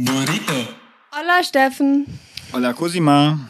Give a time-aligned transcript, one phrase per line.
[0.00, 0.54] Burrito.
[1.10, 2.06] Hola Steffen,
[2.52, 3.40] Hola Cosima.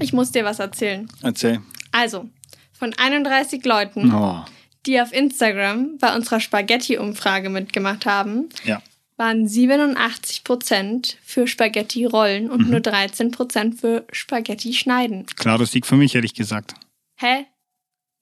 [0.00, 1.08] ich muss dir was erzählen.
[1.22, 1.60] Erzähl.
[1.92, 2.28] Also,
[2.72, 4.44] von 31 Leuten, Oh,
[4.84, 8.82] die auf Instagram bei unserer Spaghetti-Umfrage mitgemacht haben, ja.
[9.16, 15.26] waren 87% für Spaghetti-Rollen und nur 13% für Spaghetti-Schneiden.
[15.36, 16.74] Klarer Sieg für mich, hätte ich gesagt.
[17.14, 17.46] Hä?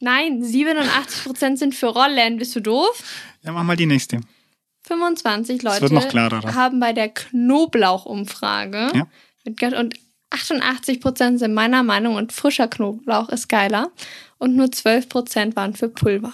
[0.01, 2.37] Nein, 87% sind für Rollen.
[2.37, 3.03] Bist du doof?
[3.43, 4.21] Ja, mach mal die nächste.
[4.91, 9.07] 25 Leute haben bei der Knoblauch-Umfrage Ja.
[9.45, 9.95] mitgemacht und
[10.31, 13.91] 88% sind meiner Meinung und frischer Knoblauch ist geiler
[14.39, 16.33] und nur 12% waren für Pulver.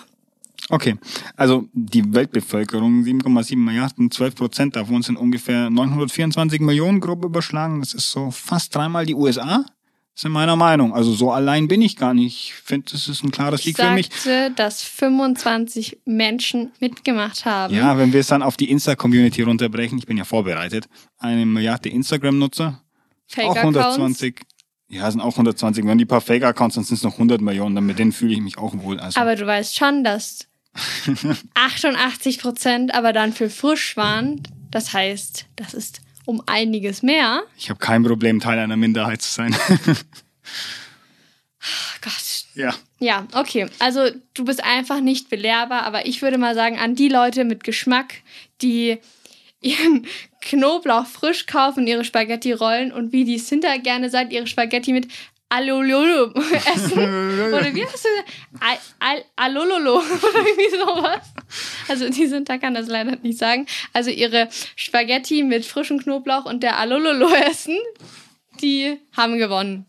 [0.68, 0.96] Okay,
[1.36, 7.80] also die Weltbevölkerung, 7,7 Milliarden, 12 Prozent davon sind ungefähr 924 Millionen grob überschlagen.
[7.80, 9.64] Das ist so fast dreimal die USA.
[10.16, 10.94] Das ist meiner Meinung.
[10.94, 12.46] Also so allein bin ich gar nicht.
[12.48, 14.08] Ich finde, das ist ein klarer Ich Sieg für mich.
[14.10, 17.74] sagte, dass 25 Menschen mitgemacht haben.
[17.74, 21.90] Ja, wenn wir es dann auf die Insta-Community runterbrechen, ich bin ja vorbereitet, eine Milliarde
[21.90, 23.76] Instagram-Nutzer, auch Fake-Accounts.
[23.76, 24.40] 120.
[24.88, 25.98] Ja, sind auch 120 Millionen.
[25.98, 27.74] Die paar Fake-Accounts, dann sind es noch 100 Millionen.
[27.74, 28.98] Dann mit denen fühle ich mich auch wohl.
[28.98, 30.46] Also, Aber du weißt schon, dass
[31.54, 34.40] 88% aber dann für frisch waren.
[34.70, 37.42] Das heißt, das ist um einiges mehr.
[37.56, 39.56] ich habe kein Problem, Teil einer Minderheit zu sein.
[41.66, 42.74] Oh Gott, ja.
[42.98, 43.66] Ja, okay.
[43.78, 47.64] Also du bist einfach nicht belehrbar, aber ich würde mal sagen, an die Leute mit
[47.64, 48.14] Geschmack,
[48.62, 48.98] die
[49.60, 50.06] ihren
[50.42, 55.08] Knoblauch frisch kaufen, ihre Spaghetti rollen und wie die Sinter gerne seid, ihre Spaghetti mit
[55.48, 56.32] Alololo
[56.74, 56.92] essen.
[57.52, 58.32] Oder wie hast du gesagt?
[58.60, 61.20] Al, al, Alololo oder irgendwie sowas.
[61.88, 63.66] Also die Sinter kann das leider nicht sagen.
[63.92, 67.76] Also ihre Spaghetti mit frischem Knoblauch und der Alololo essen,
[68.60, 69.86] die haben gewonnen.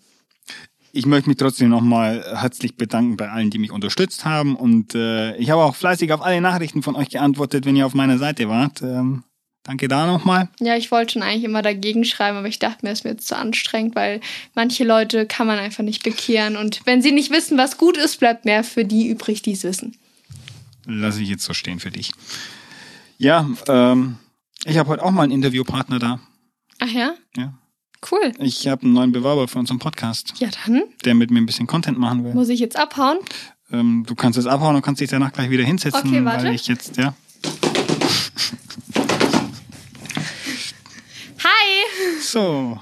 [0.92, 4.56] Ich möchte mich trotzdem nochmal herzlich bedanken bei allen, die mich unterstützt haben.
[4.56, 7.94] Und äh, ich habe auch fleißig auf alle Nachrichten von euch geantwortet, wenn ihr auf
[7.94, 8.82] meiner Seite wart.
[8.82, 9.24] Ähm,
[9.68, 10.50] danke da nochmal.
[10.60, 13.12] Ja, ich wollte schon eigentlich immer dagegen schreiben, aber ich dachte mir, es ist mir
[13.12, 14.22] jetzt zu anstrengend, weil
[14.56, 16.58] manche Leute kann man einfach nicht bekehren.
[16.58, 19.64] Und wenn sie nicht wissen, was gut ist, bleibt mehr für die übrig, die es
[19.64, 19.96] wissen.
[20.86, 22.12] Lass ich jetzt so stehen für dich.
[23.18, 24.18] Ja, ähm,
[24.66, 26.20] ich habe heute auch mal einen Interviewpartner da.
[26.80, 27.14] Ach ja?
[27.36, 27.54] Ja.
[28.12, 28.32] Cool.
[28.40, 31.68] Ich habe einen neuen Bewerber für unseren Podcast, Ja, dann der mit mir ein bisschen
[31.68, 32.34] Content machen will.
[32.34, 33.18] muss ich jetzt abhauen.
[33.72, 36.46] Ähm, du kannst es abhauen und kannst dich danach gleich wieder hinsetzen, Okay, warte.
[36.46, 37.16] weil ich jetzt, ja.
[41.78, 42.22] Hi!
[42.22, 42.80] So,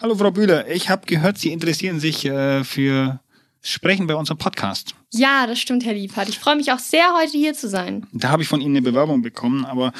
[0.00, 0.70] hallo Frau Bühler.
[0.70, 3.20] Ich habe gehört, Sie interessieren sich äh, für
[3.60, 4.94] Sprechen bei unserem Podcast.
[5.12, 6.28] Ja, das stimmt, Herr Liebhardt.
[6.28, 8.06] Ich freue mich auch sehr, heute hier zu sein.
[8.12, 9.92] Da habe ich von Ihnen eine Bewerbung bekommen, aber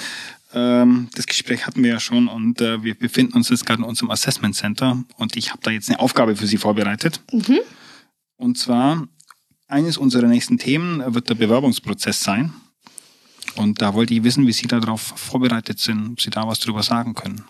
[0.54, 3.88] ähm, das Gespräch hatten wir ja schon und äh, wir befinden uns jetzt gerade in
[3.88, 7.20] unserem Assessment Center und ich habe da jetzt eine Aufgabe für Sie vorbereitet.
[7.32, 7.58] Mhm.
[8.36, 9.08] Und zwar,
[9.66, 12.52] eines unserer nächsten Themen wird der Bewerbungsprozess sein.
[13.56, 16.82] Und da wollte ich wissen, wie Sie darauf vorbereitet sind, ob Sie da was drüber
[16.82, 17.44] sagen können.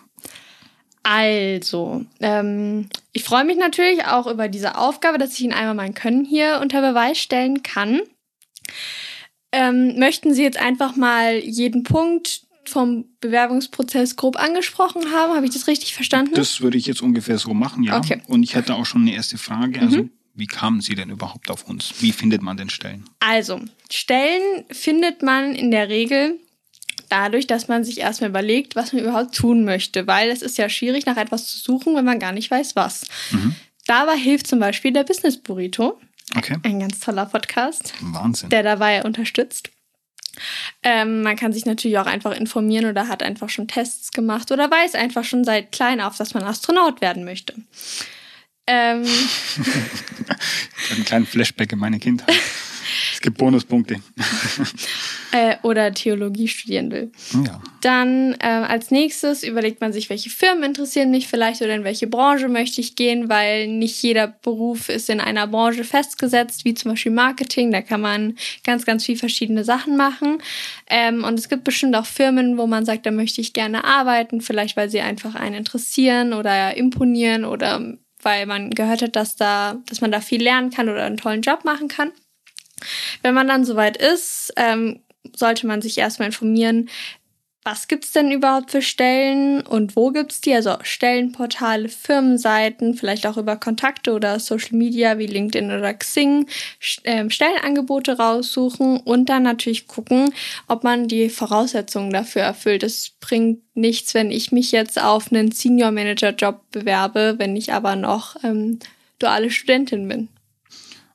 [1.09, 5.93] Also, ähm, ich freue mich natürlich auch über diese Aufgabe, dass ich Ihnen einmal mein
[5.93, 8.01] Können hier unter Beweis stellen kann.
[9.53, 15.33] Ähm, möchten Sie jetzt einfach mal jeden Punkt vom Bewerbungsprozess grob angesprochen haben?
[15.33, 16.33] Habe ich das richtig verstanden?
[16.35, 17.97] Das würde ich jetzt ungefähr so machen, ja.
[17.97, 18.21] Okay.
[18.27, 19.79] Und ich hätte auch schon eine erste Frage.
[19.79, 21.93] Also, wie kamen Sie denn überhaupt auf uns?
[22.01, 23.05] Wie findet man denn Stellen?
[23.21, 26.37] Also, Stellen findet man in der Regel
[27.09, 30.69] dadurch, dass man sich erstmal überlegt, was man überhaupt tun möchte, weil es ist ja
[30.69, 33.05] schwierig, nach etwas zu suchen, wenn man gar nicht weiß, was.
[33.85, 35.99] Dabei hilft zum Beispiel der Business Burrito,
[36.35, 36.57] Okay.
[36.63, 38.49] ein ganz toller Podcast, Wahnsinn.
[38.49, 39.69] der dabei unterstützt.
[40.83, 44.69] Ähm, man kann sich natürlich auch einfach informieren oder hat einfach schon Tests gemacht oder
[44.69, 47.55] weiß einfach schon seit klein auf, dass man Astronaut werden möchte.
[48.67, 49.05] Ähm,
[50.91, 52.35] Einen kleinen Flashback in meine Kindheit.
[53.13, 53.95] Es gibt Bonuspunkte.
[55.31, 57.11] äh, oder Theologie studieren will.
[57.45, 57.61] Ja.
[57.81, 62.07] Dann ähm, als nächstes überlegt man sich, welche Firmen interessieren mich vielleicht oder in welche
[62.07, 66.91] Branche möchte ich gehen, weil nicht jeder Beruf ist in einer Branche festgesetzt, wie zum
[66.91, 67.71] Beispiel Marketing.
[67.71, 70.37] Da kann man ganz, ganz viel verschiedene Sachen machen.
[70.87, 74.41] Ähm, und es gibt bestimmt auch Firmen, wo man sagt, da möchte ich gerne arbeiten,
[74.41, 77.97] vielleicht weil sie einfach einen interessieren oder imponieren oder
[78.27, 81.41] weil man gehört hat, dass da, dass man da viel lernen kann oder einen tollen
[81.41, 82.11] Job machen kann.
[83.21, 84.99] Wenn man dann soweit ist, ähm,
[85.33, 86.89] sollte man sich erstmal informieren,
[87.67, 90.53] was gibt's denn überhaupt für Stellen und wo gibt's die?
[90.53, 96.47] Also Stellenportale, Firmenseiten, vielleicht auch über Kontakte oder Social Media wie LinkedIn oder Xing,
[97.03, 100.33] ähm, Stellenangebote raussuchen und dann natürlich gucken,
[100.69, 102.83] ob man die Voraussetzungen dafür erfüllt.
[102.83, 107.73] Es bringt nichts, wenn ich mich jetzt auf einen Senior Manager Job bewerbe, wenn ich
[107.73, 108.79] aber noch ähm,
[109.19, 110.29] duale Studentin bin.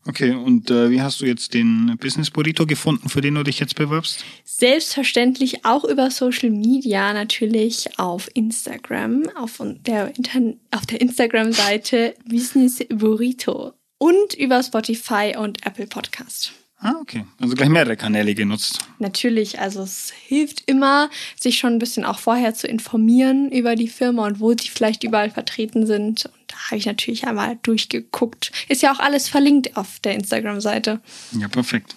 [0.07, 3.61] Okay, und äh, wie hast du jetzt den Business Burrito gefunden, für den du dich
[3.61, 4.25] jetzt bewirbst?
[4.45, 12.81] Selbstverständlich auch über Social Media, natürlich auf Instagram, auf der, Inter auf der Instagram-Seite Business
[12.89, 16.53] Burrito und über Spotify und Apple Podcast.
[16.81, 17.25] Ah, okay.
[17.41, 18.81] Also gleich mehrere Kanäle genutzt.
[18.99, 23.87] Natürlich, also es hilft immer, sich schon ein bisschen auch vorher zu informieren über die
[23.87, 26.29] Firma und wo sie vielleicht überall vertreten sind.
[26.53, 28.53] Da habe ich natürlich einmal durchgeguckt.
[28.69, 31.01] Ist ja auch alles verlinkt auf der Instagram-Seite.
[31.33, 31.97] Ja, perfekt.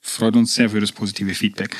[0.00, 1.76] Freut uns sehr für das positive Feedback.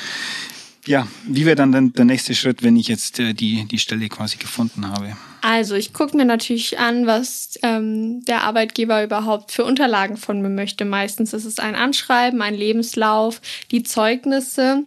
[0.85, 4.07] Ja, wie wäre dann, dann der nächste Schritt, wenn ich jetzt äh, die, die Stelle
[4.07, 5.17] quasi gefunden habe?
[5.41, 10.49] Also ich gucke mir natürlich an, was ähm, der Arbeitgeber überhaupt für Unterlagen von mir
[10.49, 10.85] möchte.
[10.85, 13.41] Meistens ist es ein Anschreiben, ein Lebenslauf,
[13.71, 14.85] die Zeugnisse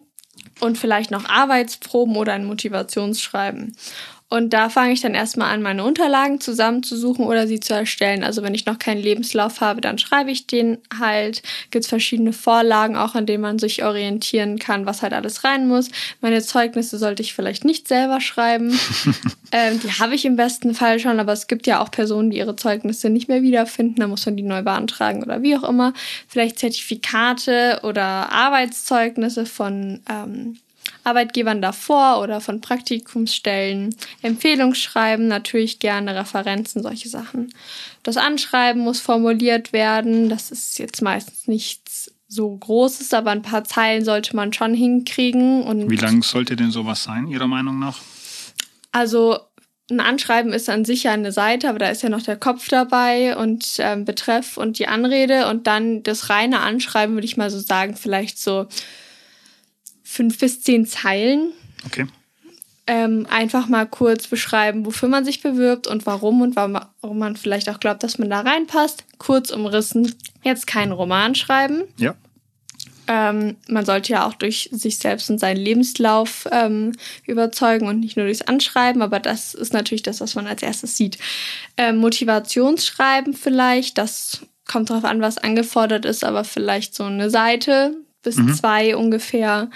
[0.61, 3.76] und vielleicht noch Arbeitsproben oder ein Motivationsschreiben.
[4.31, 8.23] Und da fange ich dann erstmal an, meine Unterlagen zusammenzusuchen oder sie zu erstellen.
[8.23, 11.43] Also wenn ich noch keinen Lebenslauf habe, dann schreibe ich den halt.
[11.73, 15.67] Gibt es verschiedene Vorlagen, auch an denen man sich orientieren kann, was halt alles rein
[15.67, 15.91] muss.
[16.21, 18.79] Meine Zeugnisse sollte ich vielleicht nicht selber schreiben.
[19.53, 22.38] ähm, die habe ich im besten Fall schon, aber es gibt ja auch Personen, die
[22.38, 23.97] ihre Zeugnisse nicht mehr wiederfinden.
[23.97, 25.93] Da muss man die neu beantragen oder wie auch immer.
[26.29, 30.56] Vielleicht Zertifikate oder Arbeitszeugnisse von ähm,
[31.05, 37.53] Arbeitgebern davor oder von Praktikumsstellen, Empfehlungsschreiben, natürlich gerne Referenzen, solche Sachen.
[38.03, 40.29] Das Anschreiben muss formuliert werden.
[40.29, 45.63] Das ist jetzt meistens nichts so Großes, aber ein paar Zeilen sollte man schon hinkriegen.
[45.65, 47.99] Und Wie lang sollte denn sowas sein, Ihrer Meinung nach?
[48.93, 49.39] Also
[49.91, 52.69] ein Anschreiben ist an sich ja eine Seite, aber da ist ja noch der Kopf
[52.69, 57.51] dabei und ähm, Betreff und die Anrede und dann das reine Anschreiben würde ich mal
[57.51, 58.69] so sagen, vielleicht so
[60.11, 61.53] fünf bis zehn Zeilen.
[61.87, 62.07] Okay.
[62.87, 67.69] Ähm, einfach mal kurz beschreiben, wofür man sich bewirbt und warum und warum man vielleicht
[67.69, 69.05] auch glaubt, dass man da reinpasst.
[69.19, 70.17] Kurz umrissen.
[70.43, 71.85] Jetzt keinen Roman schreiben.
[71.97, 72.17] Ja.
[73.07, 76.93] Ähm, man sollte ja auch durch sich selbst und seinen Lebenslauf ähm,
[77.27, 80.97] überzeugen und nicht nur durchs Anschreiben, aber das ist natürlich das, was man als erstes
[80.97, 81.19] sieht.
[81.77, 87.95] Ähm, Motivationsschreiben vielleicht, das kommt darauf an, was angefordert ist, aber vielleicht so eine Seite
[88.23, 88.55] bis mhm.
[88.55, 89.71] zwei ungefähr.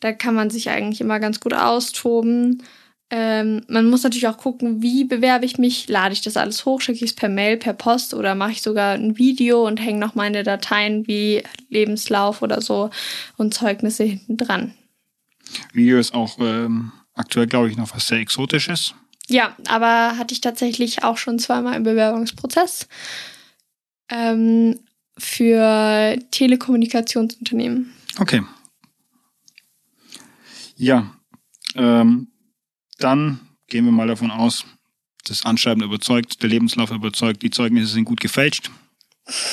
[0.00, 2.62] Da kann man sich eigentlich immer ganz gut austoben.
[3.10, 5.88] Ähm, man muss natürlich auch gucken, wie bewerbe ich mich.
[5.88, 8.62] Lade ich das alles hoch, schicke ich es per Mail, per Post oder mache ich
[8.62, 12.90] sogar ein Video und hänge noch meine Dateien wie Lebenslauf oder so
[13.36, 14.74] und Zeugnisse hinten dran.
[15.72, 18.94] Video ist auch ähm, aktuell, glaube ich, noch was sehr Exotisches.
[19.28, 22.88] Ja, aber hatte ich tatsächlich auch schon zweimal im Bewerbungsprozess
[24.10, 24.78] ähm,
[25.18, 27.92] für Telekommunikationsunternehmen.
[28.18, 28.42] Okay.
[30.76, 31.14] Ja,
[31.74, 32.28] ähm,
[32.98, 34.64] dann gehen wir mal davon aus,
[35.26, 38.70] das Anschreiben überzeugt, der Lebenslauf überzeugt, die Zeugnisse sind gut gefälscht.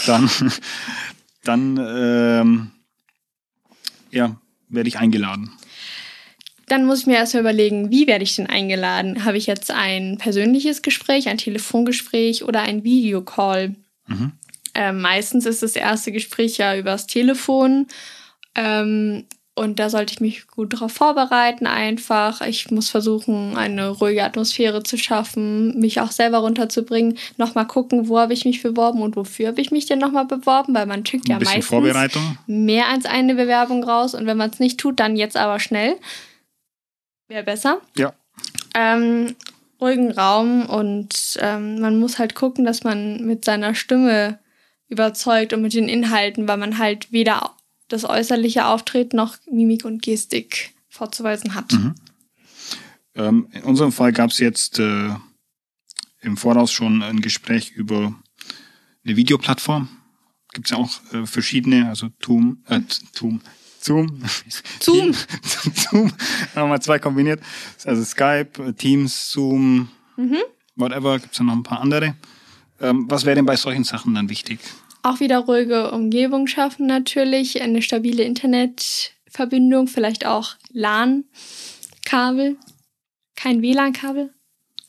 [0.06, 0.30] Dann,
[1.44, 2.72] dann ähm,
[4.12, 4.40] ja,
[4.70, 5.52] werde ich eingeladen.
[6.68, 9.24] Dann muss ich mir erstmal überlegen, wie werde ich denn eingeladen?
[9.24, 13.76] Habe ich jetzt ein persönliches Gespräch, ein Telefongespräch oder ein Videocall?
[14.08, 14.32] Mhm.
[14.76, 17.88] Ähm, meistens ist das erste Gespräch ja übers Telefon.
[18.54, 19.26] Ähm,
[19.58, 22.42] und da sollte ich mich gut darauf vorbereiten einfach.
[22.42, 27.18] Ich muss versuchen, eine ruhige Atmosphäre zu schaffen, mich auch selber runterzubringen.
[27.38, 30.76] Nochmal gucken, wo habe ich mich beworben und wofür habe ich mich denn nochmal beworben,
[30.76, 34.14] weil man schickt ja meistens mehr als eine Bewerbung raus.
[34.14, 35.96] Und wenn man es nicht tut, dann jetzt aber schnell.
[37.30, 37.80] Wäre besser.
[37.96, 38.14] Ja.
[38.76, 39.38] Ähm,
[39.80, 44.40] ruhigen Raum und ähm, man muss halt gucken, dass man mit seiner Stimme
[44.88, 47.56] überzeugt und mit den Inhalten, weil man halt weder
[47.88, 51.72] das äußerliche Auftreten noch Mimik und Gestik vorzuweisen hat.
[51.74, 51.96] Mhm.
[53.16, 55.10] Ähm, in unserem Fall gab es jetzt äh,
[56.22, 58.14] im Voraus schon ein Gespräch über
[59.06, 59.88] eine Videoplattform.
[60.54, 62.82] Gibt es ja auch äh, verschiedene, also Zoom, äh,
[63.14, 63.42] Zoom,
[63.80, 64.24] Zoom,
[64.80, 65.14] Zoom,
[65.76, 66.12] Zoom,
[66.56, 67.42] nochmal zwei kombiniert.
[67.84, 70.40] Also Skype, Teams, Zoom, mhm.
[70.76, 72.16] whatever, gibt es ja noch ein paar andere.
[72.82, 74.60] Ähm, was wäre denn bei solchen Sachen dann wichtig?
[75.04, 82.58] Auch wieder ruhige Umgebung schaffen natürlich, eine stabile Internetverbindung, vielleicht auch LAN-Kabel,
[83.36, 84.34] kein WLAN-Kabel.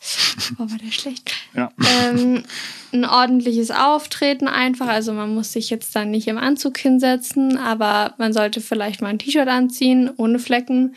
[0.59, 1.33] Oh, war der schlecht.
[1.55, 1.73] Ja.
[2.05, 2.45] Ähm,
[2.93, 4.87] ein ordentliches Auftreten einfach.
[4.87, 9.09] Also man muss sich jetzt dann nicht im Anzug hinsetzen, aber man sollte vielleicht mal
[9.09, 10.95] ein T-Shirt anziehen, ohne Flecken.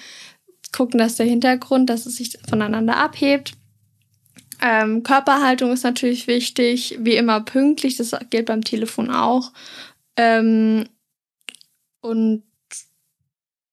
[0.72, 3.54] Gucken, dass der Hintergrund, dass es sich voneinander abhebt.
[4.62, 9.52] Ähm, Körperhaltung ist natürlich wichtig, wie immer pünktlich, das gilt beim Telefon auch.
[10.18, 10.88] Ähm,
[12.02, 12.44] und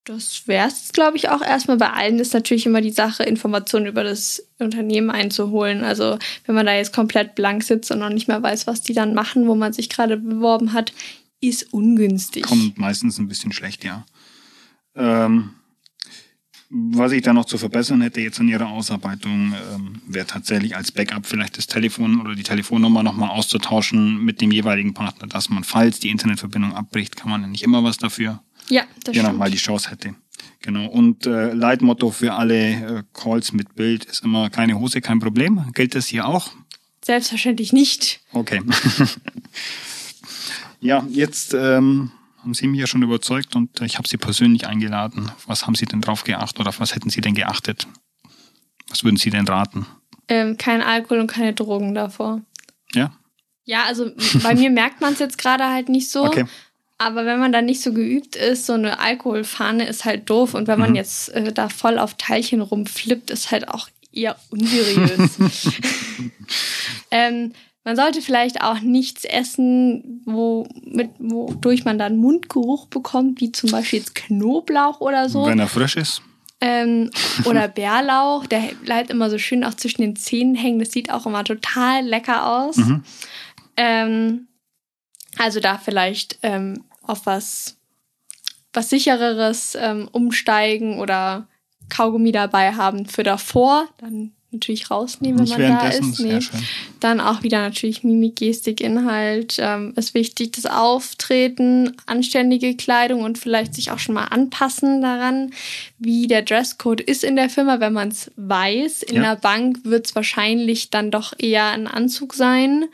[0.04, 1.78] Das wäre es, glaube ich, auch erstmal.
[1.78, 5.82] Bei allen ist natürlich immer die Sache, Informationen über das Unternehmen einzuholen.
[5.82, 8.94] Also wenn man da jetzt komplett blank sitzt und noch nicht mehr weiß, was die
[8.94, 10.92] dann machen, wo man sich gerade beworben hat,
[11.40, 12.44] ist ungünstig.
[12.44, 14.06] Kommt meistens ein bisschen schlecht, ja.
[14.94, 15.50] Ähm,
[16.92, 20.92] was ich da noch zu verbessern hätte jetzt an Ihrer Ausarbeitung, ähm, wäre tatsächlich als
[20.92, 25.64] Backup vielleicht das Telefon oder die Telefonnummer nochmal auszutauschen mit dem jeweiligen Partner, dass man,
[25.64, 28.42] falls die Internetverbindung abbricht, kann man ja nicht immer was dafür.
[28.68, 29.28] Ja, das der stimmt.
[29.28, 30.14] nochmal die Chance hätte.
[30.60, 30.86] Genau.
[30.86, 35.70] Und äh, Leitmotto für alle äh, Calls mit Bild ist immer keine Hose, kein Problem.
[35.72, 36.50] Gilt das hier auch?
[37.04, 38.20] Selbstverständlich nicht.
[38.32, 38.60] Okay.
[40.80, 42.10] ja, jetzt ähm,
[42.46, 45.32] haben Sie mich ja schon überzeugt und ich habe Sie persönlich eingeladen.
[45.46, 47.88] Was haben Sie denn drauf geachtet oder auf was hätten Sie denn geachtet?
[48.88, 49.84] Was würden Sie denn raten?
[50.28, 52.42] Ähm, kein Alkohol und keine Drogen davor.
[52.94, 53.10] Ja?
[53.64, 54.12] Ja, also
[54.44, 56.24] bei mir merkt man es jetzt gerade halt nicht so.
[56.24, 56.44] Okay.
[56.98, 60.54] Aber wenn man da nicht so geübt ist, so eine Alkoholfahne ist halt doof.
[60.54, 60.96] Und wenn man Mhm.
[60.96, 65.36] jetzt äh, da voll auf Teilchen rumflippt, ist halt auch eher unseriös.
[67.10, 67.54] ähm,
[67.86, 73.70] man sollte vielleicht auch nichts essen, wo, mit, wodurch man dann Mundgeruch bekommt, wie zum
[73.70, 75.46] Beispiel jetzt Knoblauch oder so.
[75.46, 76.20] Wenn er frisch ist.
[76.60, 77.12] Ähm,
[77.44, 80.80] oder Bärlauch, der bleibt immer so schön auch zwischen den Zähnen hängen.
[80.80, 82.76] Das sieht auch immer total lecker aus.
[82.76, 83.04] Mhm.
[83.76, 84.48] Ähm,
[85.38, 87.76] also da vielleicht ähm, auf was,
[88.72, 91.46] was sichereres ähm, umsteigen oder
[91.88, 93.86] Kaugummi dabei haben für davor.
[93.98, 96.20] Dann natürlich rausnehmen, wenn man da ist.
[96.20, 96.38] Nee.
[97.00, 99.56] Dann auch wieder natürlich Mimik, Gestik, Inhalt.
[99.58, 105.50] Ähm, ist wichtig, das Auftreten, anständige Kleidung und vielleicht sich auch schon mal anpassen daran,
[105.98, 109.02] wie der Dresscode ist in der Firma, wenn man es weiß.
[109.02, 109.22] In Ja.
[109.34, 112.86] der Bank wird es wahrscheinlich dann doch eher ein Anzug sein.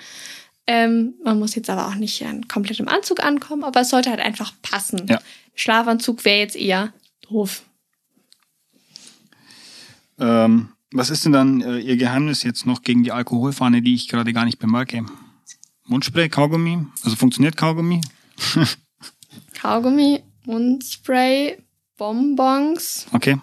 [0.67, 4.11] Ähm, man muss jetzt aber auch nicht äh, komplett im Anzug ankommen, aber es sollte
[4.11, 5.07] halt einfach passen.
[5.09, 5.21] Ja.
[5.55, 6.93] Schlafanzug wäre jetzt eher
[7.29, 7.63] doof.
[10.21, 14.09] Ähm, was ist denn dann äh, Ihr Geheimnis jetzt noch gegen die Alkoholfahne, die ich
[14.09, 15.05] gerade gar nicht bemerke?
[15.87, 16.87] Mundspray, Kaugummi?
[17.05, 18.01] Also funktioniert Kaugummi?
[19.61, 21.59] Kaugummi, Mundspray,
[21.97, 23.37] Bonbons Okay.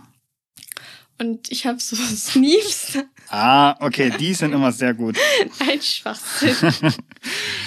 [1.17, 2.97] und ich habe so Sneeps.
[3.29, 5.15] Ah, okay, die sind immer sehr gut.
[5.59, 6.55] Ein Schwachsinn.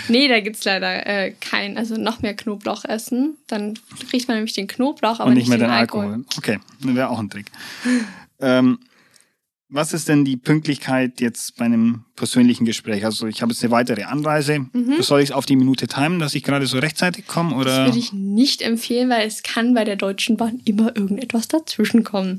[0.08, 3.36] nee, da gibt's leider äh, kein, also noch mehr Knoblauch essen.
[3.46, 3.78] Dann
[4.12, 6.24] riecht man nämlich den Knoblauch, aber Und nicht mehr den den Alkohol.
[6.36, 7.46] Okay, das wäre auch ein Trick.
[8.40, 8.80] ähm,
[9.72, 13.04] was ist denn die Pünktlichkeit jetzt bei einem persönlichen Gespräch?
[13.06, 14.66] Also ich habe jetzt eine weitere Anreise.
[15.00, 17.50] Soll ich es auf die Minute timen, dass ich gerade so rechtzeitig komme?
[17.50, 17.86] Das Oder?
[17.86, 22.38] würde ich nicht empfehlen, weil es kann bei der Deutschen Bahn immer irgendetwas dazwischenkommen.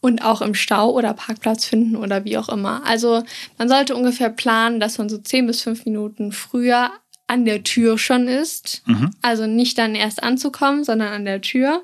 [0.00, 2.86] Und auch im Stau oder Parkplatz finden oder wie auch immer.
[2.86, 3.24] Also
[3.58, 6.92] man sollte ungefähr planen, dass man so 10 bis 5 Minuten früher
[7.26, 8.82] an der Tür schon ist.
[8.86, 9.10] Mhm.
[9.20, 11.82] Also nicht dann erst anzukommen, sondern an der Tür.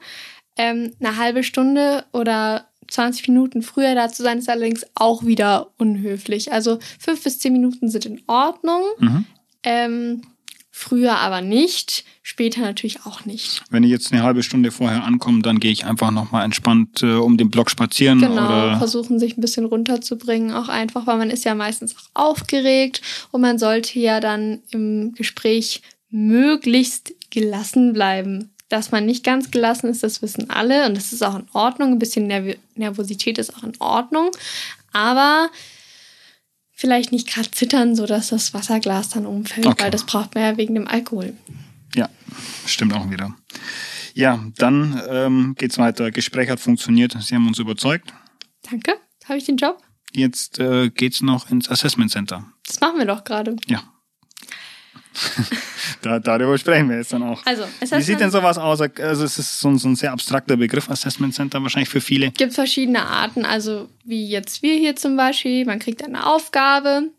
[0.56, 5.72] Ähm, eine halbe Stunde oder 20 Minuten früher da zu sein, ist allerdings auch wieder
[5.78, 6.52] unhöflich.
[6.52, 8.82] Also 5 bis 10 Minuten sind in Ordnung.
[8.98, 9.26] Mhm.
[9.64, 10.22] Ähm,
[10.70, 13.62] früher aber nicht, später natürlich auch nicht.
[13.70, 17.14] Wenn ich jetzt eine halbe Stunde vorher ankomme, dann gehe ich einfach nochmal entspannt äh,
[17.14, 18.20] um den Block spazieren.
[18.20, 22.30] Genau, Oder versuchen sich ein bisschen runterzubringen, auch einfach, weil man ist ja meistens auch
[22.30, 28.53] aufgeregt und man sollte ja dann im Gespräch möglichst gelassen bleiben.
[28.74, 31.92] Dass man nicht ganz gelassen ist, das wissen alle und das ist auch in Ordnung.
[31.92, 34.32] Ein bisschen Nerv Nervosität ist auch in Ordnung,
[34.92, 35.48] aber
[36.72, 39.84] vielleicht nicht gerade zittern, sodass das Wasserglas dann umfällt, Okay.
[39.84, 41.34] weil das braucht man ja wegen dem Alkohol.
[41.94, 42.08] Ja,
[42.66, 43.32] stimmt auch wieder.
[44.12, 46.10] Ja, dann ähm, geht's weiter.
[46.10, 47.16] Gespräch hat funktioniert.
[47.20, 48.12] Sie haben uns überzeugt.
[48.68, 48.94] Danke,
[49.26, 49.80] habe ich den Job?
[50.12, 52.44] Jetzt äh, geht's noch ins Assessment Center.
[52.66, 53.54] Das machen wir doch gerade.
[53.68, 53.84] Ja.
[56.02, 57.44] da, darüber sprechen wir jetzt dann auch.
[57.44, 58.80] Also, Wie sieht denn sowas aus?
[58.80, 62.30] Also es ist so ein, so ein sehr abstrakter Begriff, Assessment Center, wahrscheinlich für viele.
[62.30, 65.64] gibt verschiedene Arten, also wie jetzt wir hier zum Beispiel.
[65.64, 67.10] Man kriegt eine Aufgabe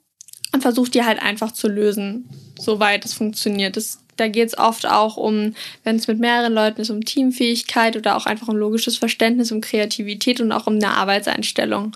[0.52, 3.78] und versucht die halt einfach zu lösen, soweit es funktioniert.
[3.78, 7.96] Das, da geht es oft auch um, wenn es mit mehreren Leuten ist, um Teamfähigkeit
[7.98, 11.96] oder auch einfach um logisches Verständnis, um Kreativität und auch um eine Arbeitseinstellung,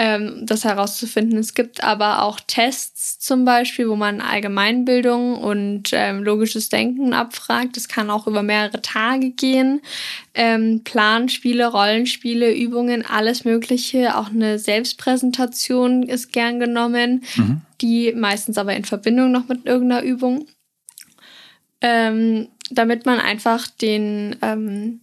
[0.00, 1.38] ähm, das herauszufinden.
[1.38, 7.76] Es gibt aber auch Tests zum Beispiel, wo man Allgemeinbildung und ähm, logisches Denken abfragt.
[7.76, 9.80] Das kann auch über mehrere Tage gehen.
[10.34, 14.16] Ähm, Planspiele, Rollenspiele, Übungen, alles Mögliche.
[14.16, 17.62] Auch eine Selbstpräsentation ist gern genommen, Mhm.
[17.80, 20.46] die meistens aber in Verbindung noch mit irgendeiner Übung.
[21.80, 25.00] Ähm, damit man einfach den, ähm,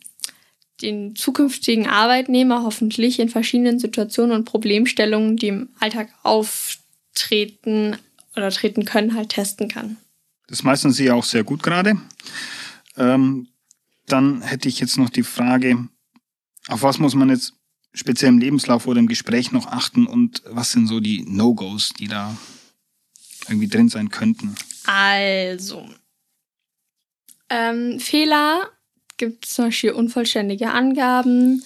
[0.81, 7.97] den zukünftigen Arbeitnehmer hoffentlich in verschiedenen Situationen und Problemstellungen, die im Alltag auftreten
[8.35, 9.97] oder treten können, halt testen kann.
[10.47, 11.97] Das meistern Sie auch sehr gut gerade.
[12.97, 13.47] Ähm,
[14.07, 15.87] dann hätte ich jetzt noch die Frage,
[16.67, 17.53] Auf was muss man jetzt
[17.93, 22.07] speziell im Lebenslauf oder im Gespräch noch achten und was sind so die No-Gos, die
[22.07, 22.35] da
[23.47, 24.55] irgendwie drin sein könnten?
[24.85, 25.87] Also,
[27.49, 28.69] ähm, Fehler
[29.17, 31.63] gibt es zum Beispiel unvollständige Angaben,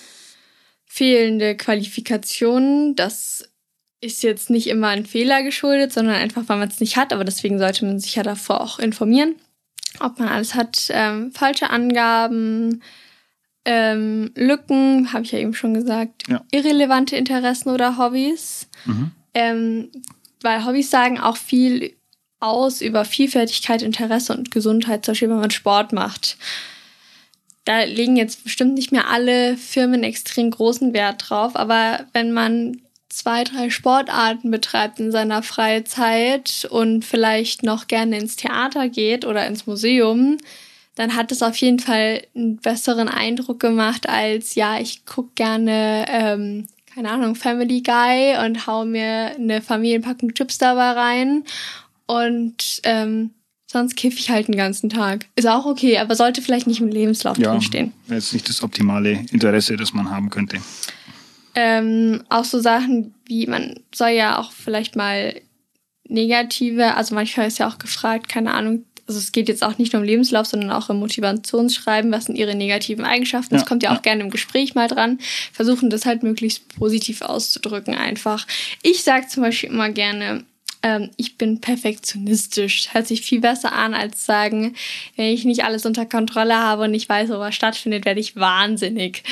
[0.85, 2.95] fehlende Qualifikationen.
[2.95, 3.47] Das
[4.01, 7.11] ist jetzt nicht immer ein Fehler geschuldet, sondern einfach, weil man es nicht hat.
[7.13, 9.35] Aber deswegen sollte man sich ja davor auch informieren,
[9.99, 10.87] ob man alles hat.
[10.89, 12.81] Ähm, falsche Angaben,
[13.65, 16.43] ähm, Lücken, habe ich ja eben schon gesagt, Ja.
[16.51, 18.67] irrelevante Interessen oder Hobbys.
[18.85, 19.11] Mhm.
[19.33, 19.91] Ähm,
[20.41, 21.95] weil Hobbys sagen auch viel
[22.39, 26.37] aus über Vielfältigkeit, Interesse und Gesundheit, zum Beispiel wenn man Sport macht.
[27.69, 32.81] Da legen jetzt bestimmt nicht mehr alle Firmen extrem großen Wert drauf, aber wenn man
[33.09, 39.45] zwei, drei Sportarten betreibt in seiner Freizeit und vielleicht noch gerne ins Theater geht oder
[39.45, 40.37] ins Museum,
[40.95, 46.05] dann hat es auf jeden Fall einen besseren Eindruck gemacht als, ja, ich gucke gerne,
[46.09, 51.43] ähm, keine Ahnung, Family Guy und hau mir eine Familienpackung Chips dabei rein.
[52.07, 53.29] Und ähm,
[53.71, 55.25] sonst kiffe ich halt den ganzen Tag.
[55.35, 57.93] Ist auch okay, aber sollte vielleicht nicht im Lebenslauf Ja, drinstehen.
[58.09, 60.57] jetzt nicht das optimale Interesse, das man haben könnte.
[61.55, 65.39] Ähm, auch so Sachen wie, man soll ja auch vielleicht mal
[66.07, 69.93] negative, also manchmal ist ja auch gefragt, keine Ahnung, also es geht jetzt auch nicht
[69.93, 73.55] nur im Lebenslauf, sondern auch im Motivationsschreiben, was sind ihre negativen Eigenschaften.
[73.55, 74.01] Das Ja, kommt ja auch ja.
[74.01, 75.17] gerne im Gespräch mal dran.
[75.51, 78.45] Versuchen das halt möglichst positiv auszudrücken einfach.
[78.83, 80.43] Ich sage zum Beispiel immer gerne,
[80.81, 82.93] ähm, ich bin perfektionistisch.
[82.93, 84.75] Hört sich viel besser an, als sagen,
[85.15, 88.35] wenn ich nicht alles unter Kontrolle habe und nicht weiß, wo was stattfindet, werde ich
[88.35, 89.23] wahnsinnig.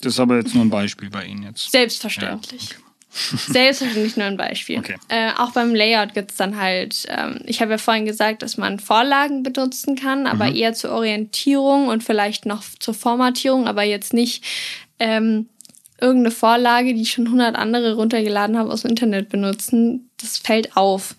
[0.00, 1.70] Das ist aber jetzt nur ein Beispiel bei Ihnen jetzt.
[1.72, 2.70] Selbstverständlich.
[2.70, 2.76] Ja,
[3.48, 4.78] Selbstverständlich nur ein Beispiel.
[4.78, 4.96] Okay.
[5.08, 8.78] Äh, auch beim Layout gibt's dann halt, ähm, ich habe ja vorhin gesagt, dass man
[8.78, 14.44] Vorlagen benutzen kann, aber eher zur Orientierung und vielleicht noch zur Formatierung, aber jetzt nicht
[14.98, 15.48] ähm,
[16.00, 20.10] irgendeine Vorlage, die schon 100 andere runtergeladen haben aus dem Internet benutzen.
[20.18, 21.16] Das fällt auf.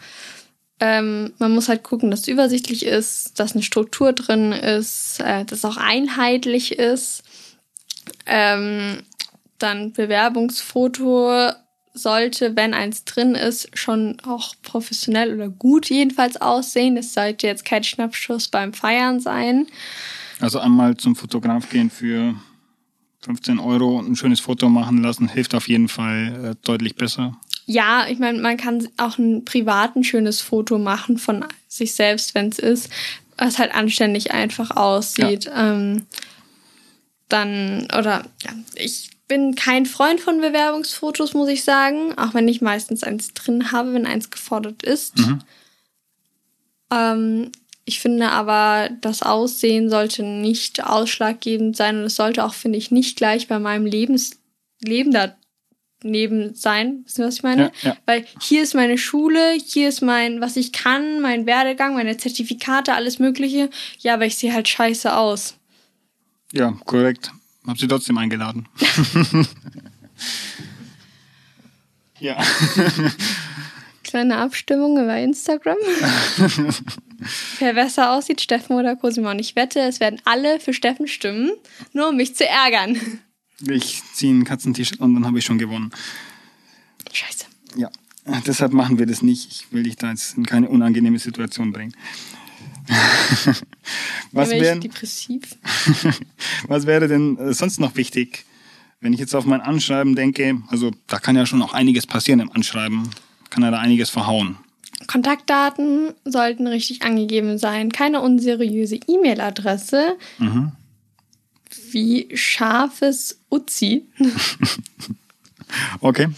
[0.80, 5.44] Ähm, man muss halt gucken, dass es übersichtlich ist, dass eine Struktur drin ist, äh,
[5.46, 7.24] dass es auch einheitlich ist.
[8.28, 9.04] Ähm,
[9.58, 11.52] dann Bewerbungsfoto
[11.94, 16.96] sollte, wenn eins drin ist, schon auch professionell oder gut jedenfalls aussehen.
[16.96, 19.66] Es sollte jetzt kein Schnappschuss beim Feiern sein.
[20.40, 22.36] Also einmal zum Fotograf gehen für
[23.28, 27.38] 15 Euro und ein schönes Foto machen lassen, hilft auf jeden Fall äh, deutlich besser.
[27.66, 32.34] Ja, ich meine, man kann auch ein privat ein schönes Foto machen von sich selbst,
[32.34, 32.90] wenn es ist,
[33.38, 35.52] was halt anständig einfach aussieht.
[35.54, 36.04] Ähm,
[37.28, 42.62] dann, oder ja, ich bin kein Freund von Bewerbungsfotos, muss ich sagen, auch wenn ich
[42.62, 45.18] meistens eins drin habe, wenn eins gefordert ist.
[45.18, 45.40] Mhm.
[46.90, 47.52] Ähm,
[47.88, 52.92] ich finde aber, das Aussehen sollte nicht ausschlaggebend sein und es sollte auch, finde ich,
[52.92, 54.42] nicht gleich bei meinem Lebens
[54.84, 55.16] Leben
[56.04, 57.06] daneben sein.
[57.06, 57.72] Wissen Sie, was ich meine?
[57.82, 57.98] Ja, ja.
[58.06, 62.94] Weil hier ist meine Schule, hier ist mein, was ich kann, mein Werdegang, meine Zertifikate,
[62.94, 63.70] alles Mögliche.
[64.00, 65.56] Ja, aber ich sehe halt scheiße aus.
[66.52, 67.32] Ja, korrekt.
[67.66, 68.68] Hab sie trotzdem eingeladen.
[72.20, 72.38] ja.
[74.04, 75.78] Kleine Abstimmung über Instagram.
[77.60, 79.40] Wer besser aussieht, Steffen oder Cosimon.
[79.40, 81.52] Ich wette, es werden alle für Steffen stimmen,
[81.94, 83.00] nur um mich zu ärgern.
[83.68, 85.92] Ich ziehe ein Katzentisch und dann habe ich schon gewonnen.
[87.12, 87.46] Scheiße.
[87.76, 87.90] Ja.
[88.46, 89.52] Deshalb machen wir das nicht.
[89.52, 91.94] Ich will dich da jetzt in keine unangenehme Situation bringen.
[94.32, 95.44] was, ich wären, depressiv?
[96.68, 98.46] was wäre denn äh, sonst noch wichtig,
[99.02, 100.62] wenn ich jetzt auf mein Anschreiben denke?
[100.68, 103.10] Also da kann ja schon auch einiges passieren im Anschreiben.
[103.50, 104.58] Kann ja da einiges verhauen.
[105.08, 107.92] Kontaktdaten sollten richtig angegeben sein.
[107.92, 110.18] Keine unseriöse E-Mail-Adresse.
[110.40, 110.72] Mhm.
[111.92, 114.08] Wie scharfes Uzi.
[116.00, 116.30] Okay.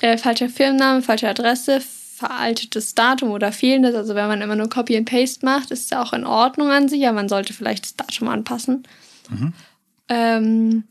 [0.00, 3.94] Äh, falscher Firmenname, falsche Adresse, veraltetes Datum oder fehlendes.
[3.94, 6.88] Also wenn man immer nur Copy and Paste macht, ist ja auch in Ordnung an
[6.88, 8.84] sich, aber man sollte vielleicht das Datum anpassen.
[10.08, 10.84] Ähm,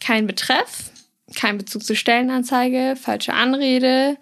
[0.00, 0.90] kein Betreff,
[1.34, 4.16] kein Bezug zur Stellenanzeige, falsche Anrede,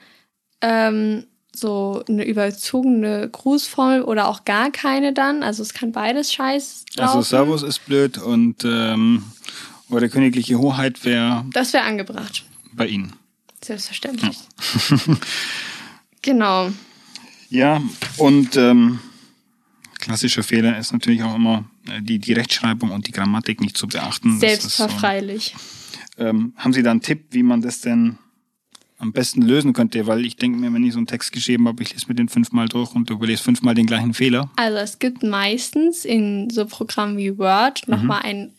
[0.60, 1.26] ähm,
[1.60, 5.42] so eine überzogene Grußformel oder auch gar keine dann.
[5.42, 7.08] Also es kann beides scheiß laufen.
[7.18, 9.24] Also Servus ist blöd und ähm,
[9.90, 12.44] eure königliche Hoheit wäre Das wäre angebracht.
[12.72, 13.12] bei Ihnen.
[13.62, 14.38] Selbstverständlich.
[16.22, 16.70] genau.
[17.48, 17.80] Ja,
[18.18, 19.00] und ähm,
[19.98, 23.88] klassischer Fehler ist natürlich auch immer äh, die, die Rechtschreibung und die Grammatik nicht zu
[23.88, 24.34] beachten.
[24.34, 25.54] Ist so- Selbstverfreilich.
[26.18, 28.18] Ähm, haben Sie da einen Tipp, wie man das denn
[29.00, 30.06] am besten lösen könnte?
[30.06, 32.28] Weil ich denke mir, wenn ich so einen Text geschrieben habe, ich lese mir den
[32.28, 34.50] fünfmal durch und du überlese fünfmal den gleichen Fehler.
[34.56, 37.94] Also es gibt meistens in so Programmen wie Word Mhm.
[37.94, 38.50] nochmal eine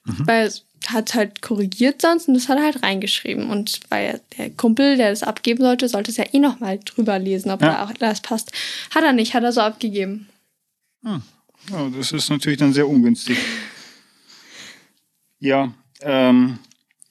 [0.08, 0.28] Mhm.
[0.28, 3.50] Weil es hat halt korrigiert sonst und das hat er halt reingeschrieben.
[3.50, 7.52] Und weil der Kumpel, der das abgeben sollte, sollte es ja eh nochmal drüber lesen,
[7.52, 7.68] ob Ja.
[7.70, 8.52] da auch das passt.
[8.94, 10.30] Hat er nicht, hat er so abgegeben.
[11.04, 11.22] Hm.
[11.72, 13.38] Ja, das ist natürlich dann sehr ungünstig.
[15.40, 16.60] Ja, ähm,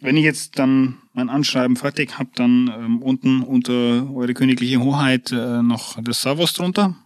[0.00, 5.32] wenn ich jetzt dann mein Anschreiben fertig habe, dann ähm, unten unter Eure Königliche Hoheit
[5.32, 6.96] äh, noch das Servus drunter.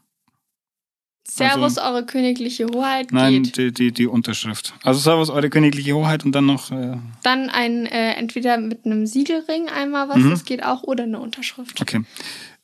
[1.37, 3.57] Servus, eure königliche Hoheit Also Nein, geht.
[3.57, 4.75] die, die, die Unterschrift.
[4.83, 6.71] Also Servus, Eure Königliche Hoheit und dann noch.
[6.71, 10.31] Äh, Dann ein, äh, entweder mit einem Siegelring einmal was, Mhm.
[10.31, 11.81] das geht auch, oder eine Unterschrift.
[11.81, 12.01] okay.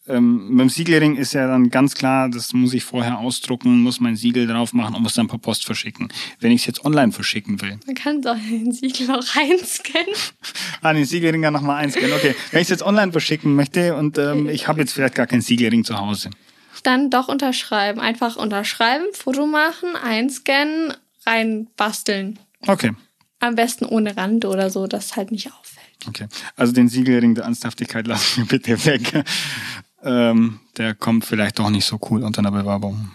[0.09, 4.15] Ähm, beim Siegelring ist ja dann ganz klar, das muss ich vorher ausdrucken, muss mein
[4.15, 6.07] Siegel drauf machen und muss dann per Post verschicken.
[6.39, 10.15] Wenn ich es jetzt online verschicken will, Man kann doch den Siegel auch reinscannen.
[10.81, 12.13] Ah, den Siegelring dann nochmal einscannen.
[12.13, 15.27] Okay, wenn ich es jetzt online verschicken möchte und ähm, ich habe jetzt vielleicht gar
[15.27, 16.31] keinen Siegelring zu Hause.
[16.83, 18.01] Dann doch unterschreiben.
[18.01, 20.93] Einfach unterschreiben, Foto machen, einscannen,
[21.27, 22.39] reinbasteln.
[22.67, 22.93] Okay,
[23.41, 25.87] Am besten ohne Rand oder so, dass halt nicht auffällt.
[26.09, 26.27] okay.
[26.57, 29.25] Also den Siegelring der Ernsthaftigkeit lassen wir bitte weg.
[30.03, 33.11] ähm, der kommt vielleicht doch nicht so cool unter einer Bewerbung.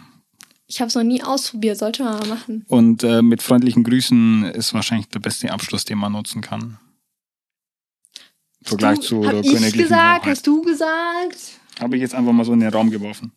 [0.68, 2.64] Ich habe es noch nie ausprobiert, sollte man mal machen.
[2.68, 6.78] Und äh, mit freundlichen Grüßen ist wahrscheinlich der beste Abschluss, den man nutzen kann.
[8.62, 10.32] Im Vergleich du, zu hab der ich gesagt, Hoheit.
[10.32, 11.38] hast du gesagt?
[11.80, 13.32] Habe ich jetzt einfach mal so in den Raum geworfen.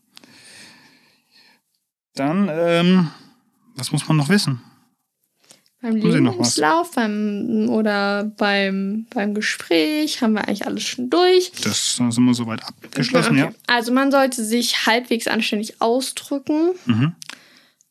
[2.15, 3.11] Dann, ähm,
[3.77, 4.61] was muss man noch wissen?
[5.83, 5.97] Beim?
[5.97, 11.53] Lebenslauf beim, oder beim, beim Gespräch haben wir eigentlich alles schon durch.
[11.63, 13.55] Das sind wir soweit abgeschlossen, Okay.
[13.67, 16.71] Also man sollte sich halbwegs anständig ausdrücken.
[16.87, 16.95] ja.
[16.95, 17.13] Mhm.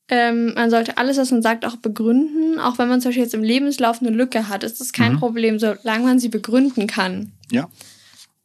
[0.09, 2.59] Ähm, man sollte alles, was man sagt, auch begründen.
[2.59, 5.19] Auch wenn man zum Beispiel jetzt im Lebenslauf eine Lücke hat, ist das kein Mhm.
[5.19, 7.31] Problem, solange man sie begründen kann.
[7.51, 7.69] Ja.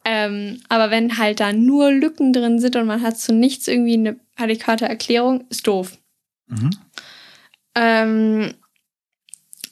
[0.05, 3.95] Ähm, aber wenn halt da nur Lücken drin sind und man hat zu nichts irgendwie
[3.95, 5.99] eine adäquate Erklärung, ist doof.
[6.47, 6.71] Mhm.
[7.75, 8.55] Ähm,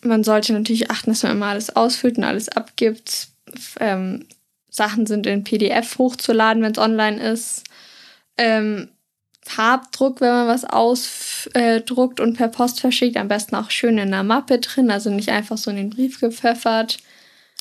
[0.03, 3.29] man sollte natürlich achten, dass man immer alles ausfüllt und alles abgibt.
[3.81, 4.27] Ähm,
[4.71, 7.65] Sachen sind in PDF hochzuladen, wenn es online ist.
[8.37, 8.89] Ähm,
[9.43, 14.25] Farbdruck, wenn man was ausdruckt und per Post verschickt, am besten auch schön in einer
[14.25, 16.99] Mappe drin, also nicht einfach so in den Brief gepfeffert.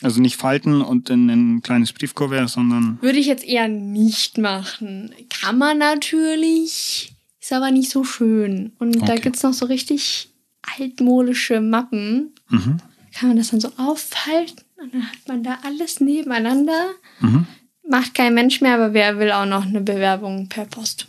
[0.01, 5.13] Also nicht falten und in ein kleines Briefkuvert, sondern Würde ich jetzt eher nicht machen.
[5.29, 8.73] Kann man natürlich, ist aber nicht so schön.
[8.77, 9.21] Und da Okay.
[9.21, 10.29] gibt's noch so richtig
[10.77, 12.33] altmodische Mappen.
[12.49, 12.77] mhm.
[13.13, 16.89] Kann man das dann so auffalten und dann hat man da alles nebeneinander.
[17.21, 17.47] Mhm.
[17.87, 21.07] Macht kein Mensch mehr, aber wer will auch noch eine Bewerbung per Post?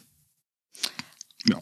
[1.49, 1.59] Ja.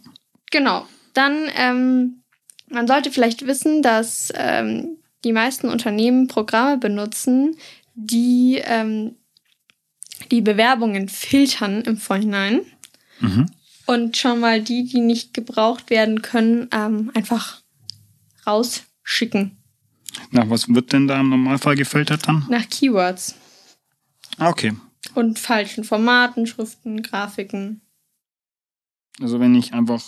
[0.51, 0.87] Genau.
[1.15, 2.21] Dann, ähm,
[2.69, 7.57] man sollte vielleicht wissen, dass ähm, die meisten Unternehmen Programme benutzen,
[7.95, 9.17] die ähm,
[10.31, 12.61] die Bewerbungen filtern im Vorhinein
[13.21, 13.47] Mhm.
[13.87, 17.63] und schon mal die, die nicht gebraucht werden können, ähm, einfach
[18.47, 19.57] rausschicken
[20.31, 22.45] Nach was wird denn da im Normalfall gefiltert dann?
[22.49, 23.35] nach Keywords
[24.39, 24.73] Ah, okay.
[25.15, 27.83] und falschen Formaten, Schriften, Grafiken.
[29.21, 30.03] Also wenn ich einfach